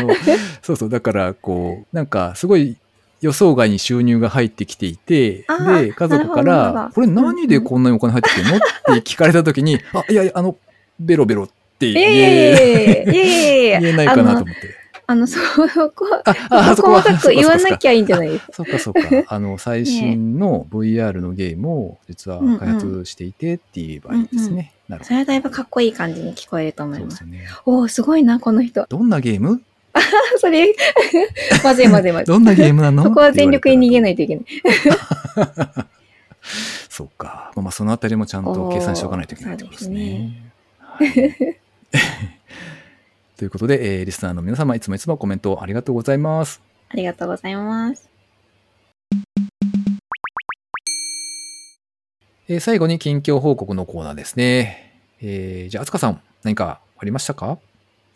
[0.00, 0.14] あの、
[0.62, 2.76] そうそう、だから、こう、なんか、すごい
[3.20, 8.56] 予想外に収入が入ってきていて、で、家族から、どこれ何でこんなにお金入ってきてるの？
[8.56, 10.56] って聞かれたときに、 あ、いやいや、あの、
[10.98, 14.82] ベロベロっていやいやいやいやいやいやいや言えないかなと思って。
[15.04, 15.38] あの、そ
[15.94, 16.34] こ、あ、
[16.70, 17.90] あ、そこ細かく言わなきゃ。
[17.90, 18.52] ゃいいんじゃないですか？
[18.52, 19.00] そっかそっか。
[19.26, 24.72] あの、最新の VR のゲームを実は開発していてって言えばいいですね。
[24.92, 27.00] なるほそれはだいぶかっこいい感じに聞こえると思ど。
[27.00, 27.10] いま。
[27.12, 27.48] そうですすよね。
[27.64, 28.84] おおすごいな、この人。
[28.90, 29.62] どんなゲーム？
[30.38, 30.74] それ、
[31.64, 32.26] まずいまずいまずい。
[32.32, 33.04] どんなゲームなの？
[33.04, 34.44] そこは全力に逃げないいといけない。
[36.90, 37.52] そっか。
[37.56, 40.42] まあ、そのあたりもちゃんと計算しておかないといけないってことですね。
[40.78, 41.08] はい
[43.38, 46.60] ということで、えーリスナーの皆様、いつもいつもコメントありがとうございます。
[46.90, 48.11] ありがとうございます。
[52.52, 54.92] えー最後に近況報告のコーナーですね。
[55.22, 57.58] えーじゃあ、あつかさん、何かありましたか？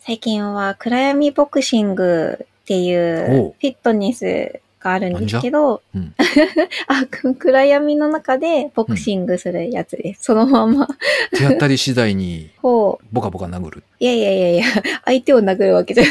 [0.01, 6.15] 最近は暗闇ボクシングっていおううフィットネスがあるんですけど、うん
[6.87, 10.25] あく暗闇の中でボクシングするやつです。
[10.25, 10.87] そのまま。
[11.33, 13.85] 手当たり次第に ボカボカ殴る。
[14.01, 14.65] いやいやいやいや、
[15.07, 16.05] 相手を殴るわけじゃ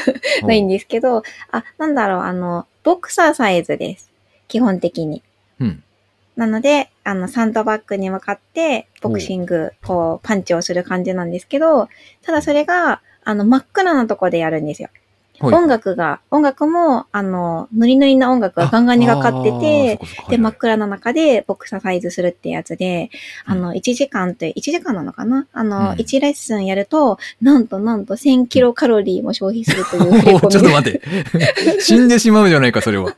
[0.47, 0.73] ないんで。
[0.75, 4.09] ですけど、あ、なんだろう、あの、ボクサーサイズです。
[4.47, 5.21] 基本的に。
[5.59, 5.83] うん。
[6.35, 11.87] なので、あの、サンドバッグに向かって、ボクシング、こう、パンチをする感じなんですけど、
[12.23, 14.89] ただそれが、あの、真っ暗なとこでやるんですよ。
[14.91, 15.05] はい
[15.53, 23.09] 音楽が、音楽も、あの、ノリノリな音楽がガンガンにかかってて、で、真っ暗な中でボクササイズするってやつで、
[23.47, 25.45] うんあの、1時間という、1時間なのかな？
[25.51, 30.69] あの、うん1レッスンやると、なんとなんと1000キロカロリーも消費するという ちょっと。
[30.69, 31.01] 待って。
[31.81, 33.17] 死んでしまうじゃないか、それは。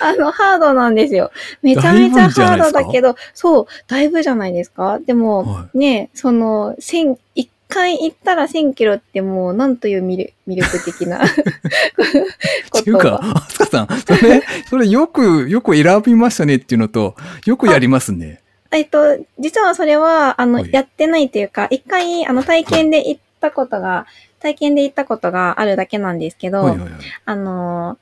[0.00, 1.30] あの、ハードなんですよ。
[1.62, 4.98] めちゃめちゃハードだけど、そう、だいぶじゃないですか？
[4.98, 11.24] でも、はね、その、千、一回行ったら1000キロってもう、なんという魅力魅力的なこ
[12.80, 13.20] っていうか。
[13.22, 17.14] あつかさん、それ、それよく、よく選びましたねっていうのと、
[17.46, 18.40] よくやりますね。
[18.72, 24.06] えっと、実はそれは、あの、はいやってないというか、一回、あの、体験で行ったことが、
[24.40, 26.90] 体験で行ったことがあるだけなんですけど、はいはいはい。
[27.24, 27.98] あの、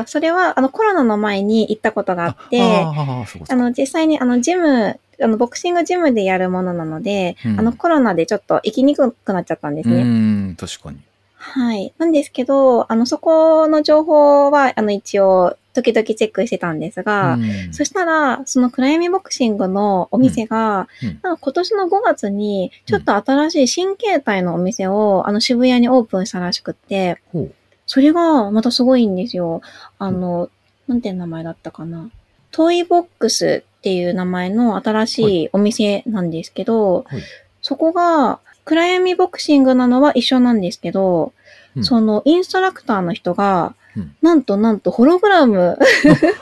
[0.00, 10.04] あ、それは、あの、コロナの前に行ったことがあって、あ、の、実際にあの、ジム、あの、ボクシングジムでやるものなので、うんあの、コロナでちょっと行きにくくなっちゃったんですねう。
[10.04, 10.98] ん、確かに。
[11.36, 11.92] はい。
[11.98, 27.54] なんですけど、あの、そこの情報は、あの、一応、時々チェックしてたんですが、うんそしたら、その暗闇ボクシングのお店が、うんなんか今年の5月に、ちょっと新しい新形態のお店を、あの、渋谷にオープンしたらしくって、ほう
[27.86, 29.60] それがまたすごいんですよ。
[29.98, 30.48] あの、
[30.88, 32.10] なんていう名前だったかな。
[32.50, 37.22] トイボックスっていう名前の新しいお店なんですけど、はい。
[37.62, 41.32] そこが暗闇ボクシングなのは一緒なんですけど、
[41.76, 41.84] うん。
[41.84, 44.16] そのインストラクターの人が、うん。
[44.22, 45.78] なんとなんとホログラム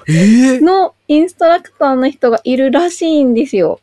[0.09, 3.81] ええ のインストラクターの人がいるらしいんですよ。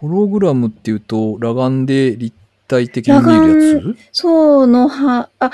[0.00, 2.36] ホログラムっていうと、裸眼で立
[2.68, 3.98] 体的に見えるやつ？
[4.12, 5.50] そうのは、あ、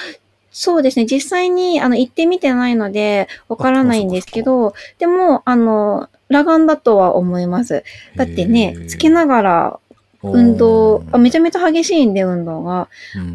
[0.53, 1.07] そうですね。
[1.07, 7.85] 実際に、あの、行ってみてないので、わからないんですけど、でも、あの、裸眼だとは思います。
[8.17, 9.81] だってね、つけながら
[10.23, 12.89] 運動、あめちゃめちゃ激しいんで、運動が。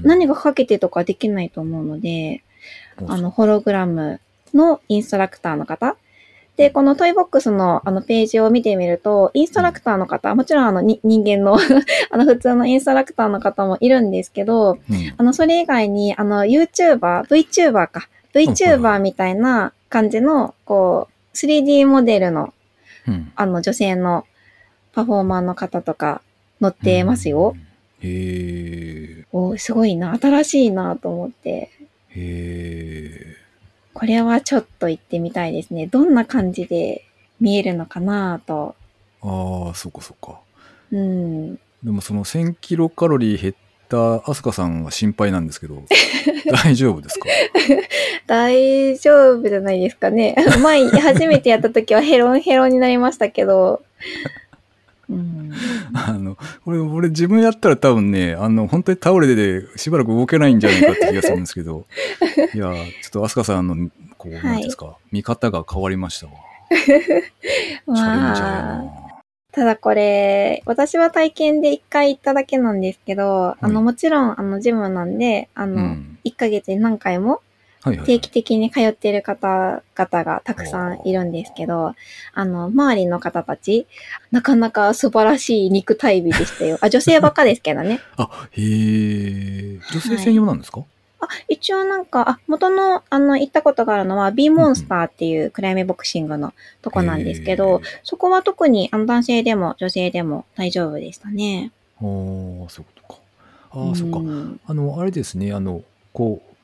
[0.04, 2.44] 何がかけてとかできないと思うので、
[3.08, 4.20] あの、ホログラム
[4.54, 5.98] のインストラクターの方。
[6.58, 11.56] で、このトイボックスのあのページを見てみると、インストラクターの方、もちろんあのに人間の
[12.10, 18.10] あの普通のインストラクターの方もいるんですけど、うんあの、それ以外に、あの、YouTuber、VTuber か。
[18.34, 22.54] VTuber みたいな感じの、こう、3D モデルの、
[23.08, 24.26] うんあの、女性の
[24.94, 26.22] パフォーマーの方とか
[26.60, 27.56] 乗ってますよ。。
[28.02, 29.26] へえ。
[29.32, 30.18] おーすごいな。
[30.20, 31.70] 新しいなと思って。
[32.10, 33.37] へえ。
[34.00, 35.88] これはちょっと行ってみたいですね。
[35.88, 37.04] どんな感じで
[37.40, 38.76] 見えるのかなと。
[39.24, 40.40] ああ、そうかそうか。
[40.92, 41.56] うん。
[41.56, 43.56] でもその1000キロカロリー減っ
[43.90, 45.82] たアスカさんが心配なんですけど、
[46.64, 47.28] 大丈夫ですか？
[48.28, 50.36] 大丈夫じゃないですかね。
[50.62, 53.82] 前、初めてやった時はヘロンヘロンになりましたけど。
[55.10, 55.52] うん。
[55.94, 61.86] あの、俺、俺自分やったら多分ね、あの、本当に倒れててしばらく動けないんじゃないかって気がするんですけど、
[62.54, 66.34] いや、ちょっとアスカさんの、こう、なんですか、見方が変わりましたわ。
[66.70, 67.34] チャレンジャーや
[67.86, 69.08] まあ、な。
[69.54, 76.20] ただこれ、私は体験で一回行っただけなんですけど、あの、はいもちろん、あの、ジムなんで、あの、うん。
[76.26, 77.42] 1ヶ月に何回も、
[77.88, 78.06] はいはい。
[78.06, 81.96] 定期的に通ってる方々がたくさんいるんですけど、
[82.34, 83.88] あの、周りの方たち、
[84.32, 86.78] なかなか素晴らしい肉体美でしたよ。
[86.82, 88.00] あ、女性ばっかですけどね。
[88.18, 89.80] あ、へえ。
[89.92, 90.84] 女性専用なんですか、
[91.20, 101.72] あ、一応なんか、あ、元の、あの、行ったことがあるのは、B モンスターっていうクライメボクシングのとこなんですけど、そこは特に、あの、男性でも女性でも大丈夫でしたね。
[101.98, 103.20] ああ、そういうことか。
[103.72, 104.20] ああ、そっか。
[104.20, 106.57] んあの、あれですね、あの、こう、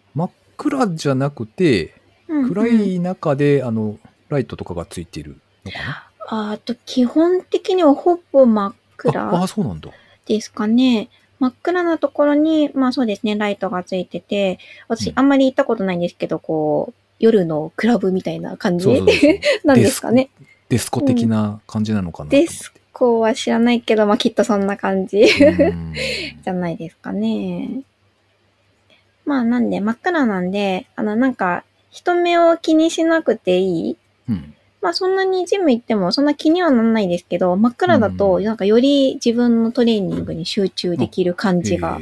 [0.70, 1.94] 暗じゃなくて、
[2.28, 3.98] うん暗い中で、あの、
[4.30, 6.10] ライトとかがついてるのかな？
[6.50, 8.76] ああと、基本的にはほぼ真っあ
[9.10, 9.90] あ、暗そうなんだ。
[10.26, 11.10] ですかね。
[11.40, 18.88] 真っ暗なところに、まあそうですね、ライトがついてて、私うんあんまり行ったことないんですけど、こう、夜のクラブみたいな感じ。
[19.64, 20.30] なんですかね。
[20.70, 22.48] デスコ的な感じなのかなと思って。
[22.48, 25.22] デスコは知らないけど、まあきっとそんな感じ。
[25.22, 25.94] うん
[26.44, 27.82] じゃないですかね。
[29.26, 33.98] まあなんで、真っ暗なんで、あのなんか、人目を気にしなくていい？
[34.30, 34.54] うん。
[34.82, 42.00] まあそんなにジム行ってもそんな気にはならないですけど、真っ暗だと、うんなんかより自分のトレーニングに集中できる感じが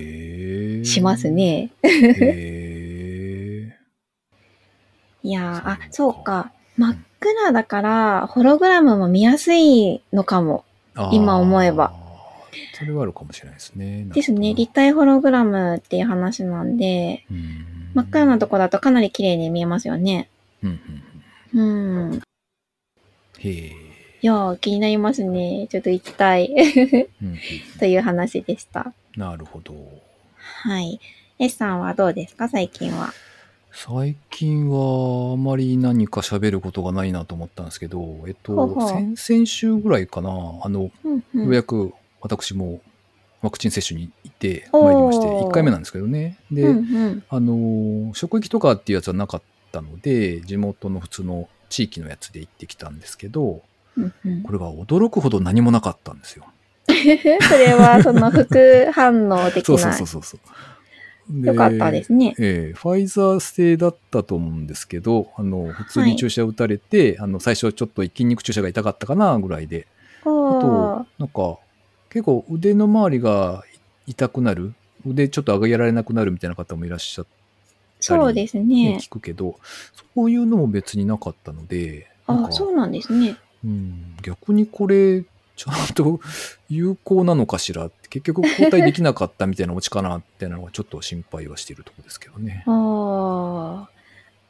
[0.84, 1.29] します。
[1.29, 1.69] ね。
[1.84, 3.77] へ
[5.23, 6.51] いやー、あ、そううか。
[6.77, 10.63] 真っ暗だから、ホログラムも見やすいのかも。
[10.95, 11.93] ー今思えば。
[12.73, 14.05] それはあるかもしれないですね。
[14.13, 14.53] ですね。
[14.53, 20.29] 立体ホログラムっていう話なんで、ん真っ暗なとこだとかなり綺麗に見えますよね。
[20.63, 20.79] うん
[21.53, 22.15] うんうんうん。
[22.15, 23.71] いへえ。
[24.21, 25.67] やー、気になりますね。
[25.69, 26.47] ちょっと行きたい。
[27.21, 27.37] うんうん
[27.79, 28.93] という話でした。
[29.17, 29.73] なるほど。
[30.63, 30.99] はい。
[31.39, 32.47] S さんはどうですか？
[32.49, 33.13] 最近は。
[33.73, 40.29] 最近はあまり何か喋ることがないなと思ったんですけど、えっと、ほうほう先々週ぐらいかな、
[40.61, 42.81] あの、うんうようんやく私も
[43.41, 46.38] ワクチン接種に行ってまいりまして、1回目なんですけどね。
[46.51, 47.23] で、うんうん。
[47.27, 53.62] あの、職域とかっていうやつはなかったので、地元の普通の地域のやつで行ってきたんですけど、
[53.97, 56.45] うんうんこれが驚くほど何もなかったんですよ。
[56.88, 60.07] それは、その副反応的 そうそうなそう。
[60.07, 61.45] そうそう。
[61.45, 62.34] よかったですね。
[62.39, 69.88] ええファイザー製だったと思うんですけど、あの、普通に注射打たれて、あの、最初ちょっと筋肉注射が痛かったかなぐらいで、
[70.21, 71.57] あと、なんか、
[72.12, 73.63] 結構腕の周りが
[74.06, 74.74] 痛くなる、
[75.08, 77.32] 腕ちょっと上げられなくなるみたいな方もいらっしゃって、
[78.02, 78.97] そうですねね。
[79.02, 79.58] 聞くけど、
[80.15, 83.38] そういうのも別になかったので、なんかあそうなんですね。
[83.63, 85.24] うん、逆にこれ、
[85.56, 86.19] ちゃんと
[86.69, 87.86] 有効なのかしら？
[87.86, 92.63] って結局交代できなかったみたいなオチかなっていうのはちょっと心配はしているところですけどね。
[92.67, 93.90] ああ。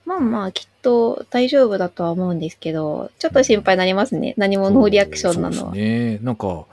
[0.05, 4.33] まあまあ、きっと大丈夫だとは思うんですけど、ちょっと心配になりますね。
[4.37, 5.73] 何もノーリアクションなのは。
[5.73, 6.17] ね。
[6.21, 6.65] なんか、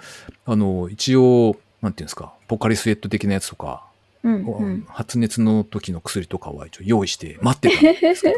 [0.46, 3.84] あの、一応、なんていうんですか、ポカリスエット的なやつとか、
[4.24, 4.86] うんうん。
[4.88, 8.34] 発熱の時の薬とかは一応用意して待ってたんですけど、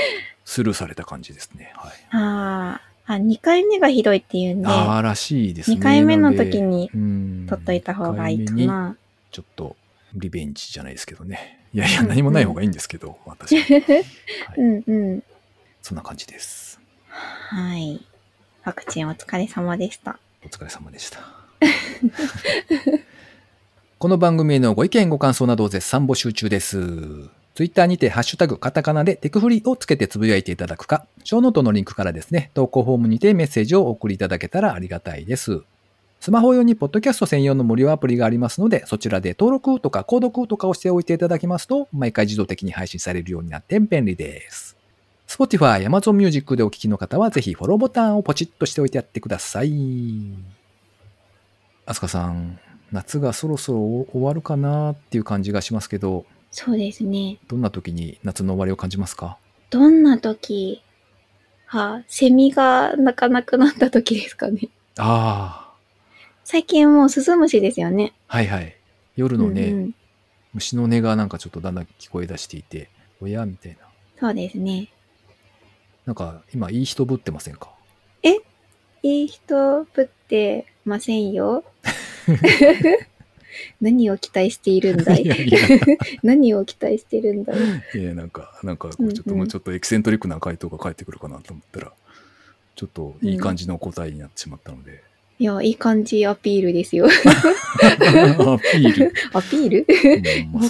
[0.44, 1.72] スルーされた感じですね。
[1.74, 1.92] はい。
[2.10, 5.76] あーあ、2回目がひどいっていうんで、ああ、らしいですね。
[5.76, 8.96] 2回目の時にうん取っといた方がいいかな。
[9.30, 9.76] ちょっと、
[10.14, 11.63] リベンジじゃないですけどね。
[11.74, 13.64] いやいや、うん何もない方がいいんですけど、私は。
[13.74, 13.84] はい
[14.56, 15.22] うんうん。
[15.82, 16.78] そんな感じです。
[17.08, 18.00] はい。
[18.62, 20.20] ワクチンお疲れ様でした。
[20.44, 21.18] お疲れ様でした。
[23.98, 26.78] この番組へのご意見ご感想などを絶賛募集中です。
[27.54, 35.62] ツイッターにてハッシュタグカタカナでテクフリをつけてつぶやいていただくか、ショーノートのリンクからですね、投稿フォームにてメッセージをお送りいただけたらありがたいです。
[36.24, 44.74] スマホ用にポッドキャスト専用の無料アプリがありますので、そちらで登録とか購読とかをしておいていただきますと、毎回自動的に配信されるようになって便利です。
[45.28, 49.74] Spotify、Amazon Music でお聞きの方は、ぜひフォローボタンをポチッとしておいてやってください。
[51.84, 52.58] あすかさん、
[52.90, 57.38] 夏がそろそろ終わるかなっていう感じがしますけど、そうですね。
[57.48, 59.36] どんな時に夏の終わりを感じますか？
[59.68, 60.82] どんな時、
[61.66, 64.70] は、セミが鳴かなくなった時ですかね。
[64.96, 65.63] あ
[66.44, 68.12] 最近もうスズムシですよね。
[68.28, 68.76] あ、はいはい。
[69.16, 69.94] 夜のね、うんうん
[70.54, 72.88] 虫の音がなんかちょっとだんだん聞こえ出していて、
[73.20, 73.88] おやみたいな。
[74.20, 74.88] そうですね。
[76.06, 77.74] なんか今いい人ぶってませんか？
[79.02, 81.64] いい人ぶってませんよ。
[83.80, 85.24] 何を期待しているんだい？
[86.22, 88.00] 何を期待してるんだい？
[88.00, 91.92] いやなんか、なんかこうちょっともうちょっとエキセントリックな回答が返ってくるかなと思ったら、
[92.76, 95.02] ちょっといい感じの答えになってしまったので。
[95.40, 97.06] いや、いい感じアピールですよ。
[97.10, 99.12] アピール。
[99.32, 99.86] アピール？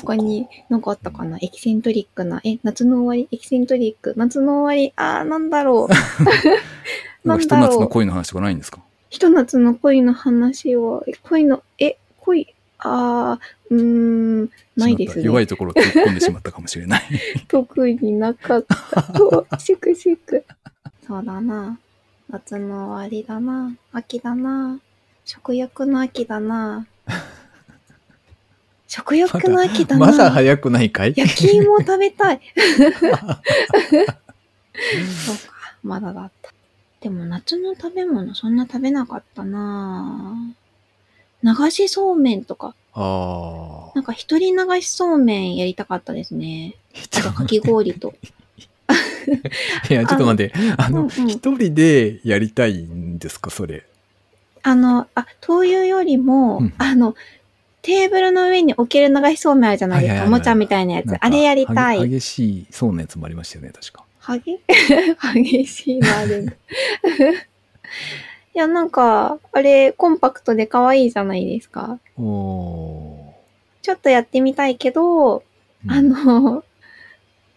[0.01, 1.37] 他に何かあったかな？
[1.43, 2.41] エキセントリックな？
[2.45, 3.29] え、夏の終わり？
[3.31, 4.15] エキセントリック？
[4.17, 4.93] 夏の終わり？
[4.97, 5.93] あー、なんだろう。
[7.29, 15.25] なんかひと夏の恋の話とかないんですかひと夏の恋の話を、え恋の、え、恋、あー、うーん、ないですね。
[15.25, 17.03] 弱いところを突っ込んでしまったかもしれない。
[17.49, 20.45] 特になかったと、シクシク。
[21.07, 21.79] そうだな。
[22.35, 23.77] 夏の終わりだな。
[23.93, 24.81] 秋だな。
[25.25, 26.85] 食欲の秋だな。
[28.89, 30.07] 食欲の秋だな。
[30.07, 31.15] まだ早くないかい？
[31.17, 32.41] 焼き芋食べたい。
[35.25, 35.53] そうか、
[35.85, 36.53] まだだった。
[37.03, 40.35] でも夏の食べ物そんな食べなかったな
[41.45, 46.75] 流しそうめんとか、あなんか一人流しそうめんやりたかったですね。
[46.97, 48.13] あとかき氷と。
[49.85, 49.93] あ。
[49.93, 50.53] いや、ちょっと待って。
[50.77, 53.85] あの、うんうん一人でやりたいんですか、それ。
[54.63, 57.15] あの、あ、灯油よりも、うんあの、
[57.83, 60.25] テーブルの上に置ける流しそうめんあるじゃないですか。
[60.25, 62.09] おもちゃみたいなやつあれやりたい。
[62.09, 64.05] 激しいそうなやつもありましたよね、確か。
[64.21, 64.59] はげ
[65.35, 66.57] 激しいのある。
[68.55, 71.99] いや、なんか、あれ、コンパクトで可愛いじゃないですか。
[72.17, 73.35] お
[73.83, 75.43] ちょっとやってみたいけど、ー
[75.89, 76.65] あ、の、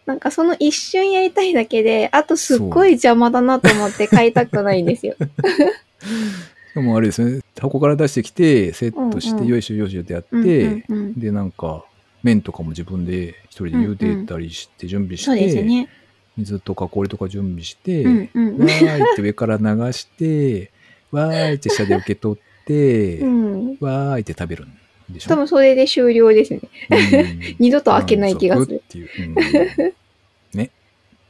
[0.08, 5.14] なんかその一瞬やりたいだけで、あとすっごい邪魔だなと思って買いたくないんですよ。
[6.74, 11.84] でもあれですね、箱から出してきて、セットして、うんうんよいしょよいしょってやって、うんうんうんで、なんか、
[12.22, 15.90] 麺とかも自分で一人で茹でたりして、準備して、そうですね。
[16.38, 20.70] 水とか氷とか準備して、うんうんわーいって上から流して、
[21.12, 23.68] わーいって下で受け取って、うん。
[23.80, 24.72] わーいって食べるん
[25.10, 25.28] でしょ？
[25.28, 26.60] 多分それで終了ですね。
[26.90, 28.82] うん 二度と開けない気がする。
[28.84, 30.62] っていう、うん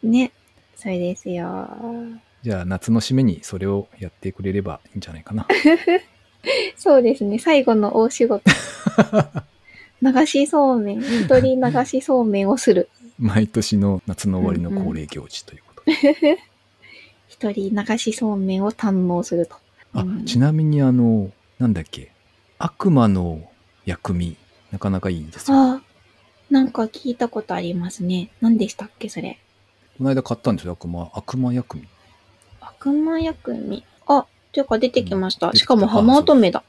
[0.10, 0.32] ね。
[0.76, 1.68] それですよ。
[2.42, 5.46] じゃあ夏の締めにそれをやってくれればいいんじゃないかな。
[6.76, 7.38] そうですね。
[7.40, 8.42] 最後の大仕事。
[10.00, 11.00] 流しそうめん。
[11.00, 12.88] 一人流しそうめんをする。
[13.18, 16.38] 毎年の夏の終わりの恒例行事ということで。
[17.26, 19.56] 一人流しそうめんを堪能すると。
[19.92, 22.12] あうんちなみにあの、なんだっけ、
[22.58, 23.42] 悪魔の
[23.88, 24.36] 薬味、
[24.70, 25.56] なかなかいいですよ。
[25.56, 25.82] あ
[26.50, 28.30] なんか聞いたことありますね。
[28.42, 29.38] 何でしたっけ、それ。
[29.96, 31.88] この間買ったんですよ、悪魔、悪魔薬味。
[32.60, 33.84] 悪魔薬味。
[34.06, 35.48] あ、ていうか出てきました。
[35.48, 36.62] うんしかもハマ乙女だ。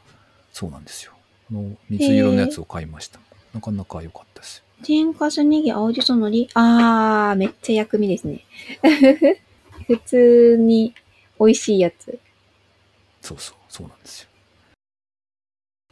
[0.53, 1.11] そうなんですよ。
[1.49, 3.19] この水色のやつを買いました。
[3.53, 4.63] なかなか良かったですよ。
[4.83, 8.45] 天かすネギ青じそのりあー、めっちゃ薬味ですね。
[9.87, 10.95] 普通に
[11.37, 12.17] 美味しいやつ。
[13.21, 14.29] そうそう、そうなんですよ。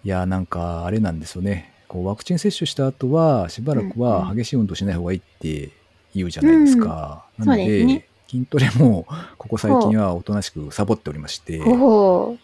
[0.07, 1.73] いやーなんかあれなんですよね。
[1.89, 5.71] こうワクチン接種した後はしばらくうんうんは激しい運動しない方がいいって
[6.15, 7.25] 言うじゃないですか。
[7.37, 9.05] うんなのでね筋トレも
[9.37, 11.59] ここ最近はおとなしくサボっておりまして。
[11.59, 12.37] こ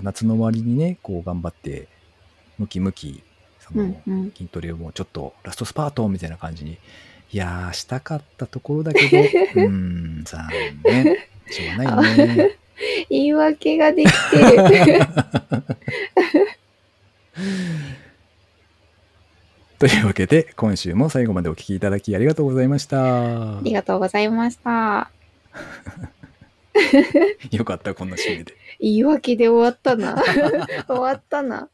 [0.00, 1.88] う夏の終わりにね、こう頑張って
[2.58, 3.22] ムキムキ
[3.60, 4.30] その、うんうん。
[4.30, 6.78] 筋トレをもうちょっとラストスパートみたいな感じに
[7.32, 9.18] いやーしたかったところだけど
[9.60, 10.48] うーん残
[10.84, 11.04] 念
[11.50, 12.56] しょうがないよね。
[13.10, 15.00] 言い訳ができてる。
[19.78, 23.60] というわけで今週も最後までお聞きいただきありがとうございましたあ。
[23.62, 25.10] りがとうございました。
[27.50, 28.54] よかったこんな締めで。
[28.80, 30.22] 言い訳で終わったな。
[30.86, 31.68] 終わったな。